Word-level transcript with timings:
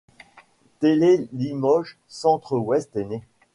Télé-Limoges-Centre-Ouest 0.79 2.95
est 2.95 3.03
née. 3.05 3.21